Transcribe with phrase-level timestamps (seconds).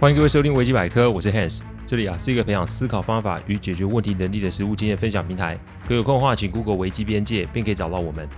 [0.00, 5.58] 欢迎各位收听维基百科，我是 Hans，这里啊是一个培养思考方法与解决问题能力的实务经验分享平台。
[5.88, 8.28] 各位有空的话，请 Google 维基边界，便可以找到我们。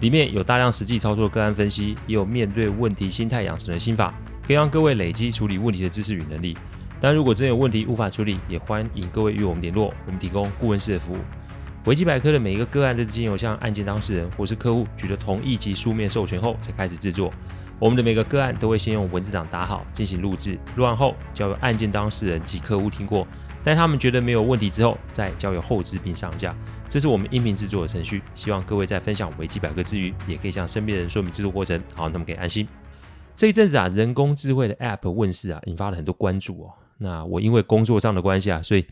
[0.00, 4.12] 里面有大量实际操作个案分析，也有面对问题心态养成的心法，
[4.46, 6.54] 可以让各位累积处理问题的知识与能力。
[7.00, 11.16] 但如果真有问题无法处理，也欢迎各位与我们联络，我们提供顾问式的服务。
[11.86, 17.32] 维基百科的每一个个案都经由向案件当事人或是客户取得同意及书面授权后才开始制作。
[17.78, 23.26] 我们的每个个案都会先用文字档打好，进行录制，录完后交由案件当事人及客户听过，
[23.62, 26.56] 待他们觉得没有问题之后，再交由后制并上架。
[26.88, 28.22] 这是我们音频制作的程序。
[28.34, 32.66] 希望各位在分享维基百科之余，也可以向身边人说明制作过程，好，那么可以安心。
[33.34, 36.72] 这一阵子啊，人工智慧的 App 问世啊，引发了很多关注哦。
[36.96, 38.86] 那我因为工作上的关系啊，所以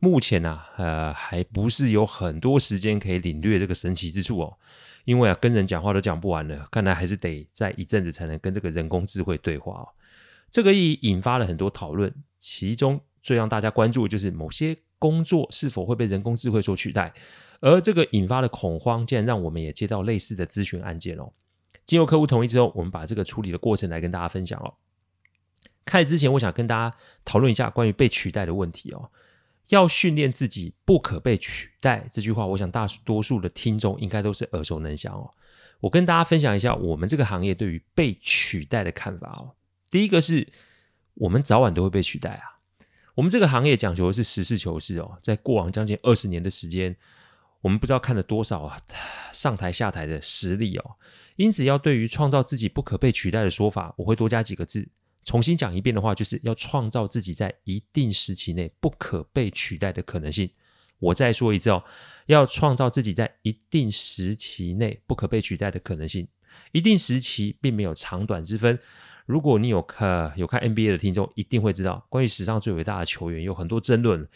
[0.00, 4.56] 目前啊，呃，还不是有很多时间可以领略这个神奇之处哦。
[5.04, 9.88] 因为啊，跟人讲话都讲不完了，看来还是得再一阵子才能跟这个人工智慧对话哦。
[10.50, 17.12] 这个也引发了很多讨论，其中最让大家关注的就是某些工作是否会被人工智慧所取代，
[17.60, 21.32] 而这个引发的恐慌，竟然让我们也接到类似的咨询案件哦。
[21.86, 24.74] 经由客户同意之后，我们把这个处理的过程来跟大家分享哦。
[25.84, 29.10] 开始之前，我想跟大家讨论一下关于被取代的问题哦。
[29.70, 35.30] 要训练自己不可被取代这句话，我想大多数的听众应该都是耳熟能详哦。
[35.80, 39.54] 我跟大家分享一下我们这个行业对于被取代的看法哦。
[39.90, 40.46] 第一个是
[41.14, 42.60] 我们早晚都会被取代啊。
[43.14, 45.18] 我们这个行业讲求的是实事求是哦。
[45.22, 46.94] 在过往将近二十年的时间，
[47.60, 48.78] 我们不知道看了多少啊
[49.32, 50.96] 上台下台的实例哦。
[51.36, 54.88] 因此，要对于创造自己不可被取代的说法，我会多加几个字。
[55.24, 60.50] 重新讲一遍的话，就是要创造自己在一定时期内不可被取代的可能性。
[60.98, 61.82] 我再说一次哦，
[62.26, 66.26] 要创造自己在一定时期内不可被取代的可能性。
[66.72, 68.78] 一定时期并没有长短之分。
[69.26, 74.28] 如果你有看有看 NBA 的听众，一定会知道，关于史上最伟大的球员有很多争论，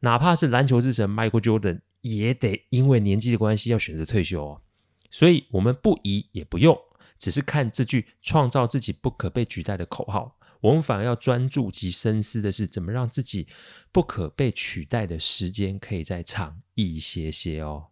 [0.00, 4.62] 哪怕是篮球之神 Michael Jordan，也得因为年纪的关系要选择退休哦。
[5.10, 6.78] 所以，我们不疑也不用。
[7.18, 13.46] 只是看这句创造自己不可被取代的口号，我们反而要专注及深思的是，怎么让自己
[13.92, 17.86] 不可被取代的时间可以再长一些些哦。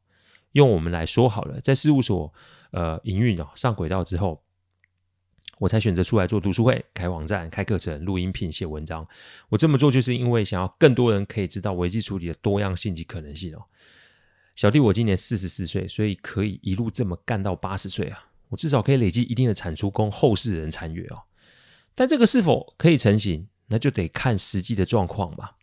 [0.52, 2.32] 用我们来说好了，在事务所
[2.70, 4.42] 呃营运哦上轨道之后，
[5.58, 9.06] 我才选择出来做读书会、开网站、开课程、录音频、写文章。
[9.48, 13.62] 我这么做就是因为想要更多人可以知道危机处理的多样性及可能性哦。
[14.54, 18.26] 小弟我今年四十四岁，所以可以一路这么干到八十岁啊。
[18.48, 21.20] 我至少可以累积一定的产出，供后世人参阅哦。
[21.96, 25.56] 但这个是否可以成型，那就得看实际的状况吧。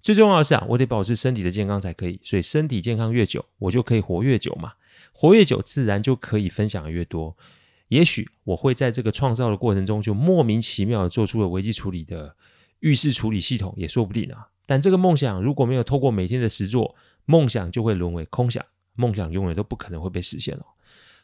[0.00, 2.18] 最重要的是啊，我得保持身体的健康才可以。
[2.24, 4.72] 所以身体健康越久，我就可以活越久嘛。
[5.12, 7.36] 活越久，自然就可以分享的越多。
[7.88, 12.34] 也许我会在这个创造的过程中，就莫名其妙的做出了危机处理的
[12.80, 14.48] 预事处理系统，也说不定啊。
[14.66, 18.64] 但这个梦想如果没有透过每天的实作，梦想就会沦为空想，
[18.94, 20.64] 梦想永远都不可能会被实现了。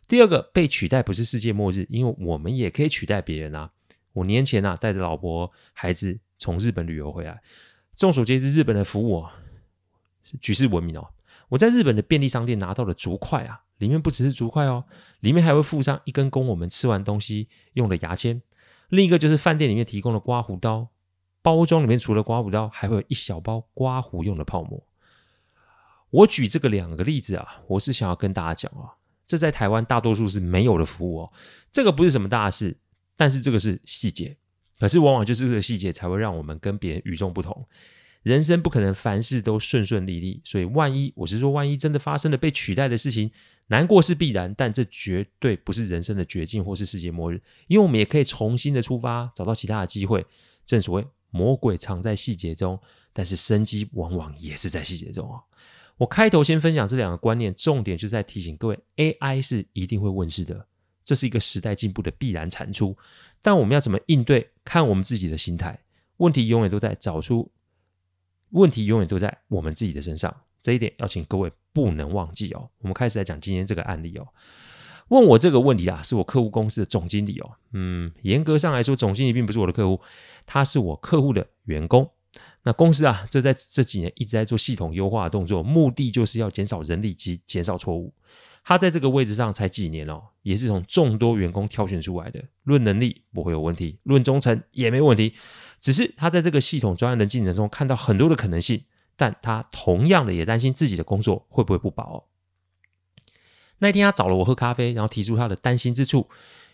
[0.07, 3.71] 第二个被取代不是世界末日，因为我们也可以取代别人啊。
[4.15, 7.41] 五年前啊带着老婆孩子从日本旅游回来，
[7.95, 9.35] 众所皆知日本的服务啊
[10.23, 11.09] 是举世闻名哦。
[11.49, 14.85] 我在日本的便利商店拿到的竹筷啊，里面不只是竹筷哦，
[15.21, 18.43] 里面还会附上一根供我们吃完东西用的牙签，
[18.89, 20.89] 另一个就是饭店里面提供的刮胡刀，
[21.41, 24.85] 包装里面除了刮胡刀，还会有一小包刮胡用的泡沫。
[26.11, 28.97] 我举这个两个例子啊，我是想要跟大家讲啊。
[29.27, 31.33] 这在台湾大多数是没有的服务哦，
[31.71, 32.79] 这个不是什么大事，
[33.19, 34.35] 但是这个是细节，
[34.79, 37.67] 可是往往就是这个细节才会让我们跟别人与众不同。
[38.23, 43.31] 人生不可能凡事都顺顺利利，所以万一我是说，万一真的发生了被取代的事情，
[43.69, 50.25] 难过是必然，但这绝对不是人生的绝境或是世界末日，因为我们也可以重新的出发，找到其他的机会。
[50.65, 52.79] 正所谓魔鬼藏在细节中，
[53.13, 55.43] 但是生机往往也是在细节中哦。
[55.97, 60.68] 我开头先分享这两个观念，重点就是在提醒各位，AI 是一定会问世的，
[61.09, 62.95] 这是一个时代进步的必然产出。
[63.41, 64.51] 但我们要怎么应对？
[64.63, 65.79] 看我们自己的心态。
[66.19, 67.51] 问题永远都在找出，
[68.51, 70.43] 问题永远都在我们自己的身上。
[70.61, 72.69] 这一点要请各位不能忘记哦。
[72.81, 74.29] 我们开始来讲今天这个案例哦。
[75.09, 77.53] 问我这个问题啊，是我客户公司的总经理哦。
[77.73, 79.99] 嗯，严格上来说，总经理并不是我的客户，
[80.45, 82.11] 他是我客户的员工。
[82.65, 88.13] 那公司啊，这在这几年一直在做系统优化的动作，目的就是要减少人力及减少错误。
[88.69, 92.45] 他在这个位置上才几年哦，也是从众多员工挑选出来的。
[92.65, 95.33] 论能力不会有问题，论忠诚也没问题。
[95.81, 98.85] 只是他在这个系统专案的进程中看到很多的可能性，
[99.17, 102.27] 但他同样的也担心自己的工作会不会不保。
[103.79, 106.29] 那一天他找了我喝咖啡，然后提出他的担心之处。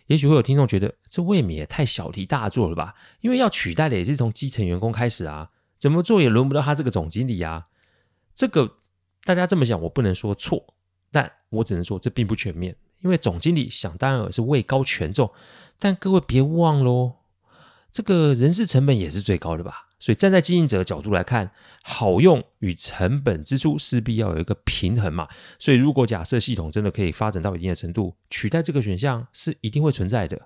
[0.08, 2.96] 也许会有听众觉得这未免也太小题大做了吧？
[3.20, 7.68] 因为要取代的也是从基层员工开始啊，怎么做也轮不到他这个总经理啊。
[8.34, 8.74] 这个
[9.22, 10.73] 大家这么想，我不能说错，
[11.14, 12.74] 但我只能说这并不全面。
[13.02, 15.30] 因为总经理想当然尔是位高权重，
[15.78, 17.12] 但各位别忘喽，
[17.92, 19.86] 这个人事成本也是最高的吧？
[20.00, 21.50] 所以站在经营者的角度来看，
[21.82, 25.28] 好用与成本支出势必要有一个平衡嘛。
[25.58, 30.40] 所以如果假设系统真的可以发展到一定的程度，取代这个选项是一定会存在的。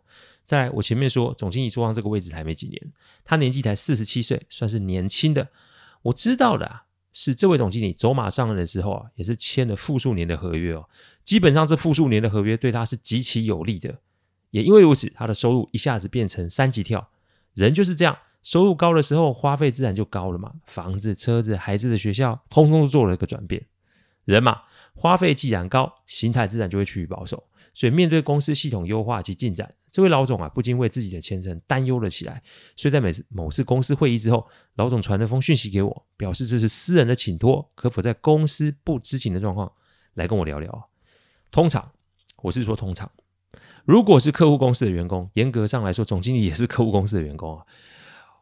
[0.45, 2.93] 再来，我前面说总经理坐上这个位置才没几年，
[3.25, 5.49] 他年纪才四十七岁，算是年轻的。
[6.03, 6.85] 我知道的啊，
[7.21, 10.89] 是这位总经理走马上任的时候啊，也是签了复数年的合约哦。
[11.25, 13.99] 基本上这复数年的合约对他是极其有利的，
[14.53, 17.11] 也因为如此，他的收入一下子变成三级跳。
[17.55, 18.17] 人就是这样。
[18.45, 20.53] 收入高的时候，花费自然就高了嘛。
[20.67, 23.67] 房子、车子、孩子的学校，通通都做了一个转变。
[24.25, 24.63] 人嘛，
[24.95, 27.43] 花费既然高，心态自然就会趋于保守。
[27.75, 32.43] 所以面对公司系统优化及进展，这位老总啊，不禁为自己的前程担忧了起来。
[32.77, 39.71] 所以在每次某次公司会议之后，老总传了封讯息给我，表示这是私人的请托，可否在公司不知情的状况
[40.15, 40.89] 来跟我聊聊？
[41.51, 41.91] 通常，
[42.43, 43.11] 我是说通常，
[43.85, 47.65] 如果是客户公司的员工，严格上来说，总经理也是客户公司的员工啊。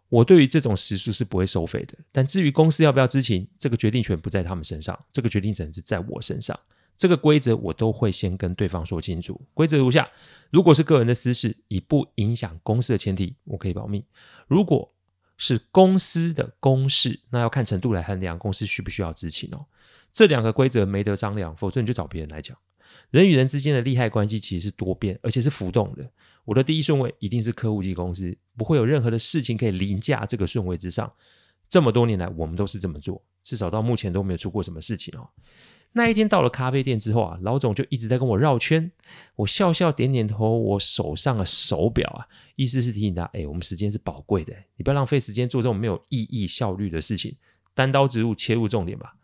[0.09, 6.59] 我对于这种时数是不会收费的，但至于公司要不要知情，这个决定权不在他们身上，这个决定权是在我身上。
[6.97, 9.41] 这个规则我都会先跟对方说清楚。
[9.53, 10.09] 规则如下：
[10.51, 14.01] 如果是个人的私事，以不影响公司的前提，我可以保密；
[14.47, 14.91] 如果
[15.37, 19.67] 是公司的公事，那要看程度来衡量公司需不需要知情哦。
[20.11, 22.57] 这两个规则没得商量，否则你就找别人来讲。
[23.11, 26.11] 人与人之间的利害关系其实是多变，而且是浮动的。
[26.47, 31.13] 我的第一顺位一定是客户及公司，不会有任何的事情可以凌驾这个顺位之上。
[31.69, 35.29] 这么多年来，我们都是这么做，至少到目前都没有出过什么事情哦。
[35.93, 38.93] 那一天到了咖啡店之后啊，老总就一直在跟我绕圈，
[39.35, 47.35] 我笑笑点点头，我手上的手表啊，意思是提醒他：哎，我们时间是宝贵的，你不要浪费时间做这种没有意义、效率的事情，
[47.75, 49.15] 单刀直入切入重点吧。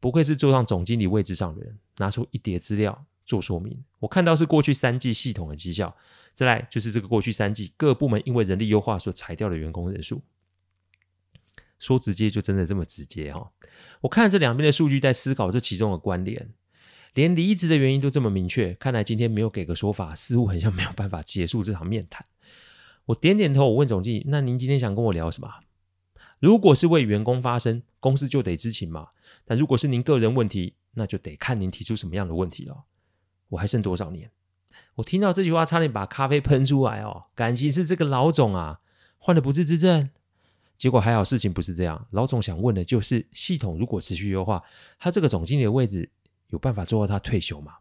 [0.00, 3.84] 不愧是坐上总经理位置上的人，拿出一叠资料做说明。
[4.00, 5.94] 我看到是过去三季系统的绩效，
[6.32, 10.20] 再来就是这个过去三季各部门因为人力优化所裁掉的员工人数。
[11.82, 13.50] 说直接就真的这么直接哈、哦！
[14.02, 16.48] 我看这两边的数据，在思考这其中的关联，
[17.14, 18.72] 连离职的原因都这么明确。
[18.74, 22.24] 看来今天没有给个说法，似乎很像没有办法结束这场面谈。
[23.06, 25.50] 我点点头，我问总经理：“那您今天想跟我聊什么？”
[26.38, 29.08] 如果是为员工发声，公司就得知情嘛。
[29.44, 32.84] 但如果是您个人问题，那就得看您提出什么样的问题了。
[33.48, 34.30] 我还剩多少年？
[34.94, 37.24] 我听到这句话，差点把咖啡喷出来哦。
[37.34, 38.78] 感情是这个老总啊，
[39.18, 40.10] 患的不治之症。
[40.82, 42.08] 结果还好，事情不是这样。
[42.10, 44.60] 老总想问的就是，系统如果持续优化，
[44.98, 46.10] 他这个总经理的位置
[46.48, 47.74] 有办法做到他退休吗？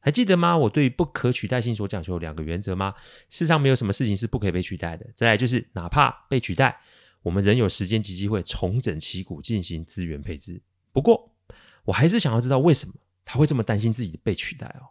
[0.00, 0.56] 还记得吗？
[0.56, 2.94] 我对不可取代性所讲究有两个原则吗？
[3.28, 5.06] 世上没有什么事情是不可以被取代的。
[5.14, 6.80] 再来就是，哪怕被取代。
[7.20, 10.62] 我们仍有时间及机会重整旗鼓，进行资源配置。
[10.94, 11.34] 不过，
[11.84, 12.94] 我还是想要知道为什么
[13.26, 14.88] 他会这么担心自己被取代哦。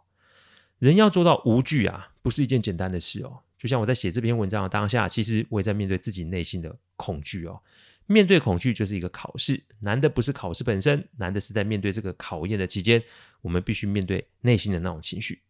[0.78, 3.40] 人要做到无惧啊，不是一件简单的事哦。
[3.58, 7.60] 就像我在写这篇文章的当下，其实我也在面对自己内心的恐惧哦。
[8.06, 13.02] 面对恐惧就是一个考试，难的不是考试本身，难的是在面对这个考验的期间，
[13.40, 15.42] 我们必须面对内心的那种情绪。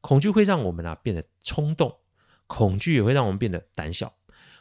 [0.00, 1.94] 恐惧会让我们啊变得冲动，
[2.46, 4.12] 恐惧也会让我们变得胆小。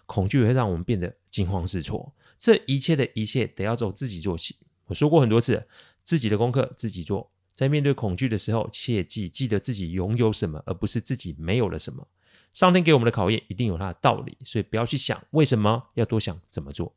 [0.06, 4.56] 恐惧也会让我们变得惊慌失措，这一切的一切得要从自己做起。
[4.86, 5.68] 我说过很多次，
[6.06, 7.30] 自己的功课自己做。
[7.54, 12.08] 在面对恐惧的时候，切记记得自己拥有什么，而不是自己没有了什么。
[12.58, 16.92] 上天给我们的考验一定有它的道理，所以不要去想为什么，要多想怎么做。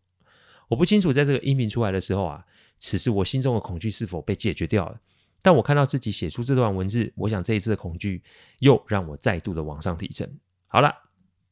[0.69, 2.43] 我不清楚在这个音频出来的时候啊，
[2.79, 4.99] 此时我心中的恐惧是否被解决掉了。
[5.43, 8.23] 但我看到自己写出这段文字，我想这一次的恐惧
[8.61, 10.27] 又让我再度的往上提升。
[10.67, 10.95] 好了。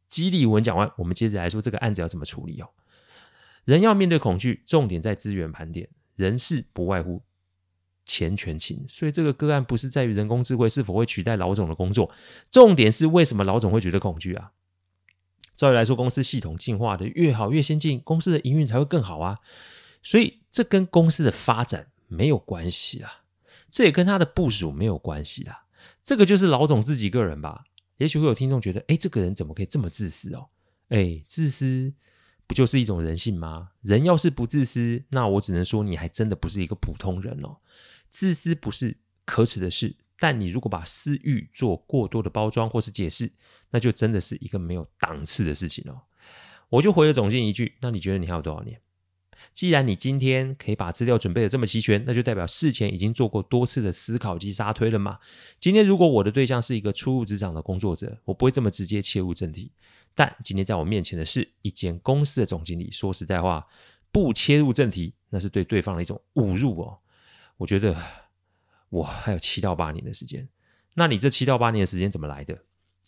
[0.08, 2.70] 激励文讲完，我们接着来说这个案子要怎么处理哦。
[3.66, 5.86] 人要面对恐惧，重点在资源盘点，
[6.16, 7.22] 人事不外乎
[8.08, 12.10] 钱权情，所以这个个案不是在于人工智慧是否会取代老总的工作，
[12.50, 14.50] 重点是为什么老总会觉得恐惧啊？
[15.54, 19.38] 照理来说，公司系统进化的越好越先进，公司的营运才会更好啊。
[20.02, 23.22] 所以这跟公司的发展没有关系啊，
[23.70, 25.64] 这也跟他的部署没有关系啊，
[26.02, 27.64] 这个就是老总自己个人吧。
[27.98, 30.46] 也许会有听众觉得，哎，这个人怎么可以这么自私哦？
[30.88, 31.92] 哎，自私
[32.46, 33.70] 不就是一种人性吗？
[33.82, 37.56] 人要是不自私，那我只能说你还真的不是一个普通人哦。
[38.08, 43.30] 自私不是可耻的事，但你如果把私欲做过多的包装或是解释，
[43.70, 46.00] 那就真的是一个没有档次的事情哦。
[46.70, 48.80] 我就回了总经理一句：那你觉得你还有多少年？
[49.54, 55.18] 既然你今天可以把资料准备得这么齐全，那就代表事前已经做过多次的思考及沙推了嘛。
[55.60, 59.70] 今天如果我的对象是一个初入职场的工作者，我不会这么直接切入正题。
[60.14, 63.66] 但今天在我面前的是一间公司的总经理，说实在话，
[64.10, 66.98] 不切入正题，那是对对方的一种侮辱哦。
[67.58, 67.94] 我觉得
[68.88, 70.48] 我还有七到八年的时间，
[70.94, 72.58] 那你这七到八年的时间怎么来的？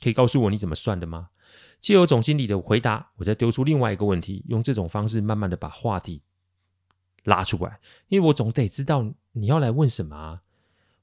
[0.03, 1.31] 可以告诉我你怎么算的吗？
[1.81, 6.23] 借由总经理的回答，我再丢出另外一个问题，用这种方式慢慢的把话题
[7.25, 10.43] 拉出来，因为我总得知道你要来问什么啊？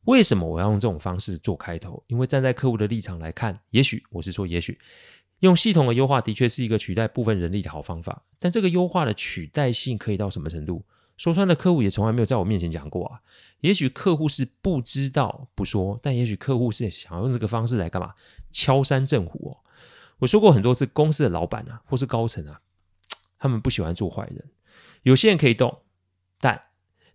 [0.06, 2.04] 为什么我要用这种方式做开头？
[2.08, 4.80] 因为站在客户的立场来看，也许我是说，也许
[5.40, 10.84] 用系统的优化的确是一个取代部分人力的好方法，但这个优化的取代性可以到什么程度？
[11.18, 13.20] 说穿了，客户也从来没有在我面前讲过啊。
[13.62, 18.14] 也许客户是不知道不说，但也许客户是想要用这个方式来干嘛？
[18.52, 19.58] 敲山震虎哦。
[20.20, 22.62] 我说过很多次，公司的老板啊，或是高层啊，
[23.40, 24.52] 他们不喜欢做坏人。
[25.04, 25.82] 有些人可以动，
[26.40, 26.62] 但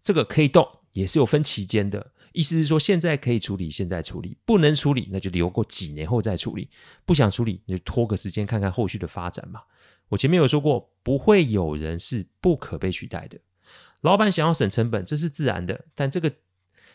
[0.01, 2.13] 这个可以动也是有分期间的。
[2.33, 6.71] 意思是说，现在可以处理，现在处理；不能处理，那就留过几年后再处理。
[7.05, 9.61] 不想处理，你就拖个时间看看后续的发展嘛。
[10.09, 13.39] 我前面有说过，不会有人是不可被取代的。
[14.03, 16.31] 老板想要省成本，这是自然的，但这个。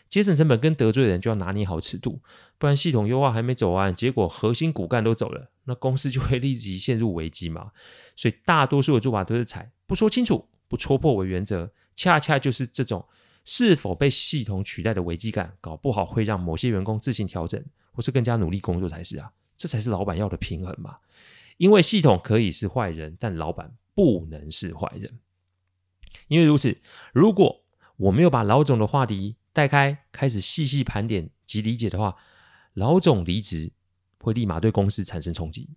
[0.08, 2.22] 节省成本跟得罪人就要拿捏好尺度，
[2.56, 7.72] 不然系统优化还没走完，结果核心骨干都走了，那公司就会立即陷入危机嘛。
[8.16, 13.06] 所以大多数的做法都是采不说清楚、不戳破为原则，恰恰就是这种
[13.44, 17.62] 是否被系统取代的危机感，搞不好会让某些员工自行调整，
[17.92, 19.30] 或是更加努力工作才是啊。
[19.58, 20.96] 这才是老板要的平衡嘛。
[21.58, 25.18] 因为系统可以是坏人，但老板不能是坏人。
[26.28, 26.78] 因为如此，
[27.12, 27.62] 如果
[27.96, 32.16] 我没有把老总的话题带开，开始细细盘点及理解的话，
[32.74, 33.72] 老总离职
[34.20, 35.70] 会立马对公司产生冲击。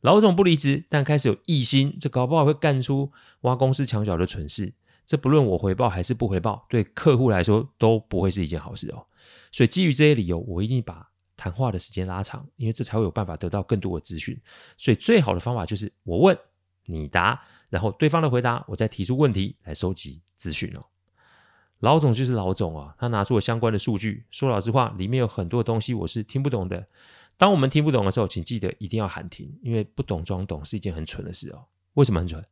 [0.00, 4.72] 老总不离职，但开始有异心，这搞不好会干出挖公司墙角的蠢事。
[5.04, 9.04] 这不论我回报还是不回报，对客户来说都不会是一件好事哦。
[9.52, 11.06] 所以基于这些理由，我一定把
[11.36, 14.40] 谈话的时间拉长，因为这才会有办法得到更多的资讯。
[14.78, 16.38] 所以最好的方法就是我问
[16.86, 20.84] 你答，然后对方的回答，我再提出问题来收集资讯哦。
[21.78, 24.26] 老总就是老总啊，他拿出了相关的数据。
[24.30, 26.86] 说老实话，里面有很多东西我是听不懂的。
[27.38, 31.64] 当我们听不懂的时候，请记得一定要喊停，因为不懂装懂是一件很蠢的事哦。
[31.94, 32.44] 为什么很蠢？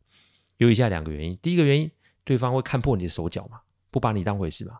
[0.56, 1.36] 有以下两个原因。
[1.42, 1.90] 第一个原因，
[2.24, 3.60] 对方会看破你的手脚嘛，
[3.90, 4.78] 不把你当回事嘛。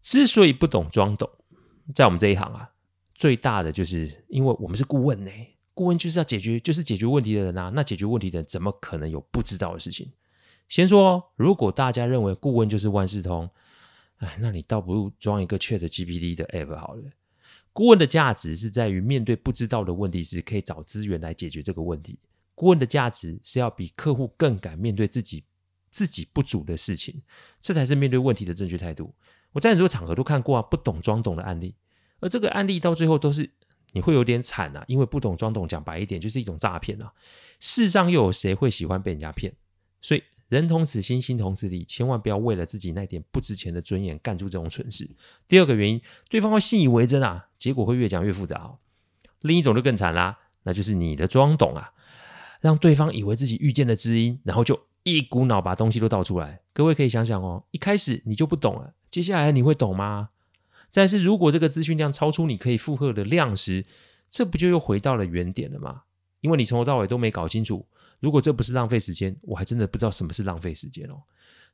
[0.00, 1.28] 之所以不懂装懂，
[1.94, 2.70] 在我们这一行啊，
[3.14, 5.30] 最大的就是因为我们是顾问呢。
[5.80, 7.72] 顾问就是要解决，就是解决问题的人啊。
[7.74, 10.10] 那解决问题的人怎么可能有不知道的事情？
[10.68, 13.48] 先说，如果大家认为顾问就是万事通，
[14.18, 17.04] 哎，那你倒不如装一个 ChatGPT 的 App 好了。
[17.72, 22.18] 顾问的价值是在于面对不知道的问题时，可以找资源来解决这个问题。
[22.54, 25.42] 顾问的价值是要比客户更敢面对自己
[25.90, 27.22] 自己不足的事情，
[27.58, 29.14] 这才是面对问题的正确态度。
[29.52, 31.74] 我在很多场合都看过啊，不懂装懂的案例，
[32.20, 33.48] 而这个案例到最后都是
[33.92, 37.12] 你会有点惨啊，因为不懂装懂，讲白一点就是一种诈骗啊。
[37.60, 39.52] 世上又有谁会喜欢被人家骗？
[40.00, 40.22] 所以。
[40.50, 45.08] 人同此心，心同此理，千万不要为了自己那点不值钱的尊严干出这种蠢事。
[45.46, 48.76] 第二个原因，对方会信以为真啊，结果会越讲越复杂。
[49.42, 51.92] 另一种就更惨啦，那就是你的装懂啊，
[52.60, 56.60] 让对方以为自己遇见了知音，然后就一股脑把东西都倒出来。
[56.72, 60.30] 各位可以想想哦，一开始你就不懂了，接下来你会懂吗？
[60.90, 63.86] 再是，如果这个资讯量超出你可以负荷的量时，
[64.28, 66.02] 这不就又回到了原点了吗？
[66.40, 67.86] 因为你从头到尾都没搞清楚。
[68.18, 71.22] 如果这不是浪费时间，我还真的不知道什么是浪费时间哦。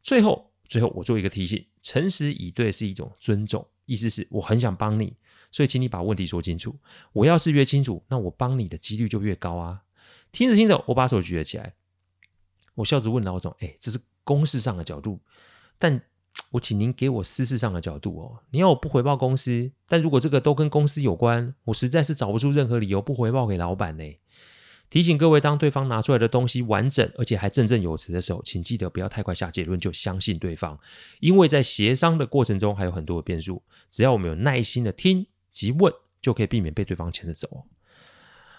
[0.02, 5.16] 最后，最后我做一个提醒：诚实以对是一种尊重，意思是我很想帮你，
[5.50, 6.76] 所以请你把问题说清楚。
[7.12, 9.82] 我要是越清楚，那我帮你的几率就越高啊。
[10.30, 11.74] 听着听着，我把手举了起来，
[12.74, 15.18] 我笑着问老总：“哎，这是公式上的角度，
[15.78, 16.00] 但
[16.56, 18.40] 我请您给我私事上的角度哦。
[18.50, 24.04] 你要我不回报公司，但如果这个都跟公司有关，我实在是找不出任何理由不回报给老板呢。”
[24.88, 30.78] 提醒各位，当对方拿出来的东西完整，而且还振振有词的时候，请记得不要太快下结论就相信对方，
[31.18, 33.60] 因为在协商的过程中还有很多的变数。
[33.90, 37.64] 只要我们有耐心的听及问，就可以避免被对方牵着走。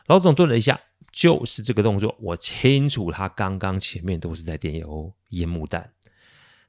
[0.07, 0.79] 老总顿了一下，
[1.13, 5.89] 就是这个动作，我清楚他刚刚前面都是在点油烟幕弹。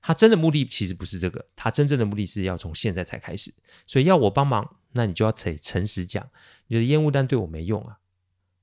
[0.08, 3.52] 他真的目的其实不是这个，他真正的目的是要从现在才开始。
[3.86, 6.26] 所以要我帮忙，那你就要诚诚实讲，
[6.68, 7.98] 你的烟雾弹对我没用啊。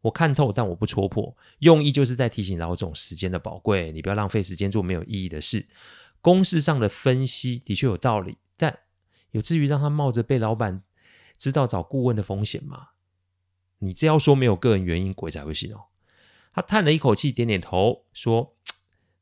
[0.01, 1.37] 我看透，但我不戳破。
[1.59, 5.67] 用意就是在提醒老总时间的宝贵，你不要浪费时间做没有意义的事。
[6.19, 8.79] 公式上的分析的确有道理，但
[9.29, 10.81] 有至于让他冒着被老板
[11.37, 12.87] 知道找顾问的风险吗？
[13.77, 15.83] 你这要说没有个人原因，鬼才会信哦。
[16.55, 18.54] 他叹了一口气，点点头说：“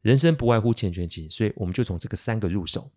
[0.03, 2.91] 人生不外乎钱权、情，所以我们就从这个三个入手，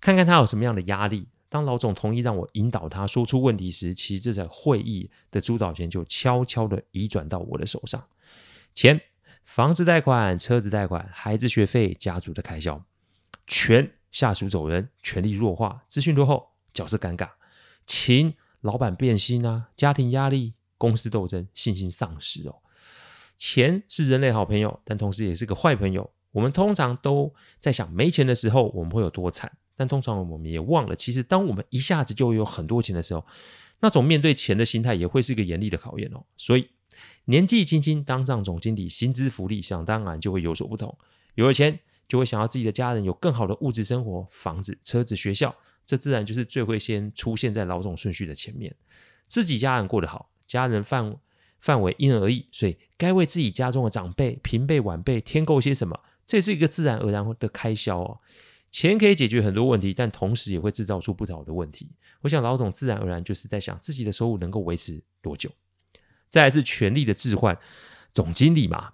[0.00, 1.28] 看看他有什么样的压力。
[1.50, 8.02] 当老总同意让我引导他说出问题时，其实这在会议的主导权就悄悄地移转到我的手上。
[8.74, 9.00] 钱、
[9.44, 12.80] 房子贷款、车子贷款、孩子学费、家族的开销；
[13.46, 17.26] 权、下属走人、权力弱化、资讯落后、角色尴尬；
[17.86, 22.56] 情、老板变心啊、家庭压力、公司斗争、信心丧失哦。
[23.38, 26.12] 钱是人类好朋友，但同时也是个坏朋友。
[26.38, 33.26] 我们通常都在想没钱的时候我们会有多惨，但通常我们也忘了，其实当我们一下子就有很多钱的时候，
[33.80, 36.22] 那种面对钱的心态也会是一个严厉的考验哦。
[36.36, 36.68] 所以
[37.24, 40.96] 年纪轻轻当上总经理，薪资福利想当然就会有所不同。
[41.34, 41.76] 有了钱，
[42.06, 45.52] 就会想要自己的家人有更好的物质生活，房子、车子、学校，
[45.84, 48.72] 这自然就是最会先出现在老总顺序的前面。
[49.26, 51.16] 自己家人过得好，家人范
[51.60, 55.98] 范围因人而异，所以该为自己家中的长辈、平辈、晚辈添购些什么。
[56.28, 58.20] 这也是一个自然而然的开销哦，
[58.70, 61.88] 钱可以解决很多问题，但同时也会制造出不少的问题。
[62.20, 65.50] 我想老总自然而然就是在想自己的收入能够维持多久。
[66.28, 67.58] 再来是权力的置换，
[68.12, 68.92] 总经理嘛，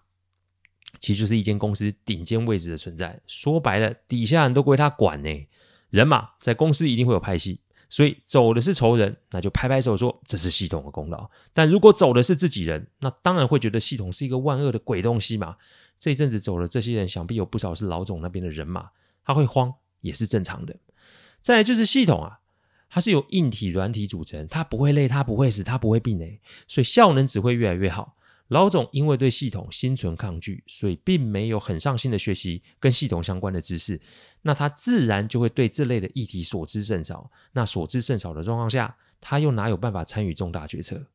[1.01, 3.21] 其实就是一间公司顶尖位置的存在。
[3.27, 5.49] 说白了，底下人都归他管呢。
[5.91, 11.29] 人嘛，在公司一定会有派系，所以走的是仇人，那就拍拍手说这是系统的功劳。
[11.53, 15.57] 但如果走的是自己人，那当然会觉得系统是一个万恶的鬼东西嘛。
[15.99, 18.91] 这一阵子走了，这些人想必有不少是老总那边的人马，
[19.25, 20.77] 他会慌也是正常的。
[21.41, 22.41] 再来就是系统啊，
[22.89, 28.17] 它是由硬体、软体组成，它不会累，它不会死，它不会病诶，所以效能只会越来越好。
[28.49, 34.01] 老总因为对系统心存抗拒，所以并没有很上心的学习跟系统相关的知识，
[34.43, 37.31] 那他自然就会对这类的议题所知甚少。
[37.53, 41.07] 那所知甚少的状况下，他又哪有办法参与重大决策？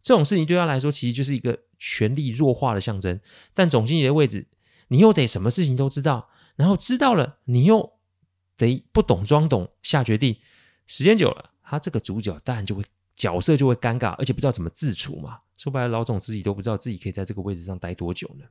[0.00, 3.20] 这种事情对他来说，其实就是一个权力弱化的象征。
[3.52, 4.46] 但总经理的位置，
[4.88, 7.92] 你又得什么事情都知道，然后知道了，你又
[8.56, 10.36] 得不懂装懂下决定。
[10.86, 12.82] 时间久了，他这个主角当然就会
[13.14, 15.40] 角色就会尴尬，而且不知道怎么自处嘛。
[15.56, 18.44] 说白了，老总自己都不知道自己可以在这个位置上待多久呢。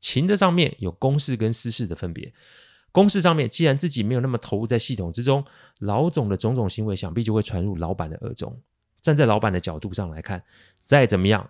[0.00, 2.32] 情的上面有公事跟私事的分别。
[2.92, 5.44] 公事上面，既然自己没有那么投入在系统之中，
[5.80, 8.58] 老总的种种行为想必就会传入老板的耳中。
[9.08, 10.42] 站在老板的角度上来看，
[10.82, 11.48] 再怎么样，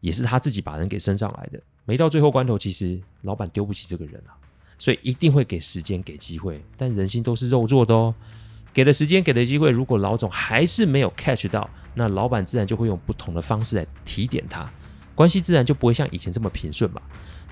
[0.00, 1.60] 也是他自己把人给升上来的。
[1.84, 4.34] 没到最后关头，其实老板丢不起这个人啊，
[4.76, 6.60] 所以一定会给时间、给机会。
[6.76, 8.12] 但人心都是肉做的哦，
[8.74, 14.68] 给了时间、给了机会，如果老总还是没有 catch 到，那老板自然就会用不同的方式来提点他，
[15.14, 17.00] 关系自然就不会像以前这么平顺嘛。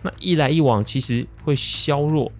[0.03, 2.33] 那一来一往，其实会削弱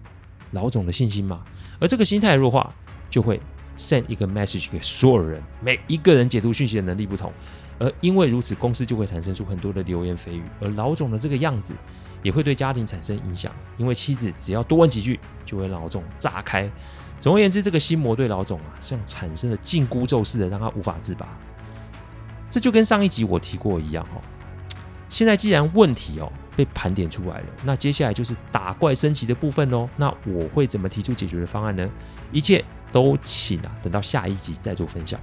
[0.51, 1.45] 老总的信心嘛，
[1.79, 2.75] 而这个心态弱化，
[3.09, 3.39] 就会。
[3.77, 7.31] Send 一个 message 给所有人，每一个人解读讯息的能力不同，
[7.79, 11.73] 而因为如此，公司就会产生出很多的流言蜚语，而老总的这个样子
[12.23, 16.69] 也会对家庭产生影响，因为妻子只要多问几句，就会老总炸开。
[17.21, 21.27] 总而言之，这个心魔对老总啊，像产生了紧箍咒似的，让他无法自拔。
[22.49, 24.21] 这就跟上一集我提过一样哦。
[25.09, 29.89] 现在既然问题哦被盘点出来了，那接下来就是打怪升级的部分哦。
[29.97, 31.89] 那我会怎么提出解决的方案呢？
[32.31, 32.63] 一切。
[32.91, 35.19] 都请啊，等到下一集再做分享。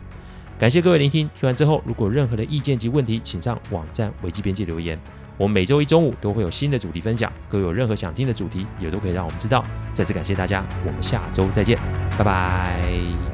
[0.58, 4.98] 感谢各位聆听，听完之后如果有任何的意见及问题，请上网站维基编辑留言。
[5.38, 9.64] 我们每周一中午都会有新的主题分享，各位有任何想听的主题，也都可以让我们知道。
[9.92, 11.76] 再次感谢大家，我们下周再见，
[12.16, 13.31] 拜拜。